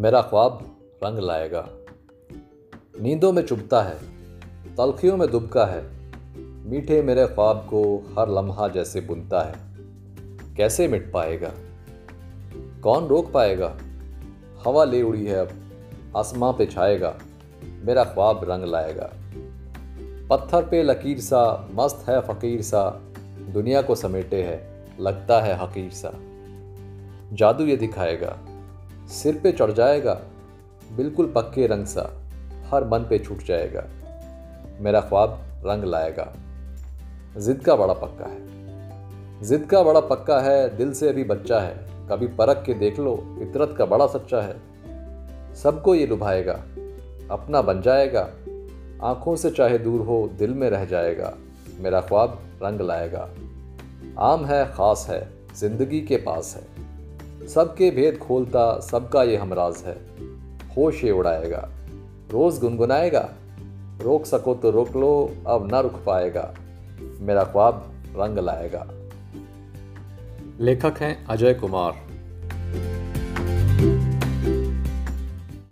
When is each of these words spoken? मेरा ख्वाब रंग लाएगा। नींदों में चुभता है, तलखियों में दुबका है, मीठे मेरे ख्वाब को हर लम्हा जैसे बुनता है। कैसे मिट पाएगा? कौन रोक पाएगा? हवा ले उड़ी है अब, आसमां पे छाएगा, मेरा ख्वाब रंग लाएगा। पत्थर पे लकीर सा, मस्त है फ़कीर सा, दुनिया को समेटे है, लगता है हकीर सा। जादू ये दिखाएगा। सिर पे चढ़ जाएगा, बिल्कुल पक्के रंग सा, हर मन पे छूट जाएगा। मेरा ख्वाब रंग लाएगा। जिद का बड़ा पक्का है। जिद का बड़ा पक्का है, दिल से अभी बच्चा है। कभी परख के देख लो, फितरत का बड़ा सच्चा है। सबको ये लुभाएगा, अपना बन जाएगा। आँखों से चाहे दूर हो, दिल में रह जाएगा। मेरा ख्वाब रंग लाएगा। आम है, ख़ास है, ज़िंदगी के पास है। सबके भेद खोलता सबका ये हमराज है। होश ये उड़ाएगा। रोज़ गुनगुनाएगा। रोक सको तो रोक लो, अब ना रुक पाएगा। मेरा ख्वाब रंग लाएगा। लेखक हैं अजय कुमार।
मेरा 0.00 0.22
ख्वाब 0.22 0.76
रंग 1.04 1.18
लाएगा। 1.18 1.68
नींदों 3.00 3.32
में 3.32 3.46
चुभता 3.46 3.82
है, 3.82 3.98
तलखियों 4.76 5.16
में 5.16 5.30
दुबका 5.30 5.66
है, 5.66 5.90
मीठे 6.70 7.02
मेरे 7.02 7.26
ख्वाब 7.26 7.56
को 7.56 8.04
हर 8.18 8.28
लम्हा 8.28 8.68
जैसे 8.68 9.00
बुनता 9.00 9.40
है। 9.40 9.54
कैसे 10.56 10.88
मिट 10.88 11.12
पाएगा? 11.12 11.52
कौन 12.82 13.06
रोक 13.06 13.32
पाएगा? 13.32 13.76
हवा 14.66 14.84
ले 14.84 15.02
उड़ी 15.02 15.26
है 15.26 15.38
अब, 15.38 15.50
आसमां 16.16 16.52
पे 16.52 16.66
छाएगा, 16.66 17.18
मेरा 17.64 18.04
ख्वाब 18.04 18.50
रंग 18.50 18.64
लाएगा। 18.64 19.10
पत्थर 20.30 20.62
पे 20.62 20.82
लकीर 20.82 21.20
सा, 21.20 21.68
मस्त 21.74 22.08
है 22.08 22.20
फ़कीर 22.20 22.62
सा, 22.62 23.00
दुनिया 23.52 23.82
को 23.82 23.94
समेटे 23.94 24.42
है, 24.42 24.86
लगता 25.00 25.40
है 25.40 25.54
हकीर 25.54 25.90
सा। 25.90 26.12
जादू 27.32 27.64
ये 27.64 27.76
दिखाएगा। 27.76 28.38
सिर 29.10 29.40
पे 29.42 29.52
चढ़ 29.52 29.70
जाएगा, 29.70 30.20
बिल्कुल 30.96 31.32
पक्के 31.36 31.66
रंग 31.66 31.86
सा, 31.86 32.02
हर 32.70 32.84
मन 32.84 32.98
पे 32.98 33.18
छूट 33.18 33.42
जाएगा। 33.42 33.84
मेरा 34.80 35.00
ख्वाब 35.00 35.38
रंग 35.66 35.84
लाएगा। 35.84 36.32
जिद 37.36 37.60
का 37.60 37.76
बड़ा 37.76 37.94
पक्का 37.94 38.26
है। 38.26 39.40
जिद 39.42 39.66
का 39.66 39.82
बड़ा 39.82 40.00
पक्का 40.00 40.40
है, 40.40 40.76
दिल 40.76 40.92
से 40.92 41.08
अभी 41.08 41.24
बच्चा 41.24 41.60
है। 41.60 41.76
कभी 42.10 42.26
परख 42.26 42.62
के 42.66 42.74
देख 42.74 42.98
लो, 42.98 43.36
फितरत 43.38 43.74
का 43.78 43.84
बड़ा 43.86 44.06
सच्चा 44.06 44.40
है। 44.40 44.56
सबको 45.54 45.94
ये 45.94 46.06
लुभाएगा, 46.06 46.62
अपना 47.30 47.62
बन 47.62 47.82
जाएगा। 47.82 48.30
आँखों 49.02 49.36
से 49.36 49.50
चाहे 49.50 49.78
दूर 49.78 50.00
हो, 50.00 50.30
दिल 50.38 50.50
में 50.50 50.70
रह 50.70 50.84
जाएगा। 50.84 51.34
मेरा 51.78 52.00
ख्वाब 52.00 52.38
रंग 52.62 52.80
लाएगा। 52.80 53.28
आम 54.18 54.44
है, 54.44 54.64
ख़ास 54.66 55.06
है, 55.10 55.32
ज़िंदगी 55.56 56.00
के 56.00 56.16
पास 56.16 56.54
है। 56.56 56.89
सबके 57.48 57.90
भेद 57.90 58.18
खोलता 58.18 58.80
सबका 58.80 59.22
ये 59.22 59.36
हमराज 59.36 59.76
है। 59.76 59.94
होश 60.76 61.04
ये 61.04 61.10
उड़ाएगा। 61.10 61.68
रोज़ 62.30 62.60
गुनगुनाएगा। 62.60 63.28
रोक 64.02 64.26
सको 64.26 64.54
तो 64.54 64.70
रोक 64.70 64.96
लो, 64.96 65.34
अब 65.46 65.70
ना 65.70 65.80
रुक 65.80 65.94
पाएगा। 66.06 66.54
मेरा 67.00 67.44
ख्वाब 67.44 67.92
रंग 68.16 68.38
लाएगा। 68.38 68.86
लेखक 70.60 70.94
हैं 71.00 71.26
अजय 71.26 71.54
कुमार। 71.54 71.92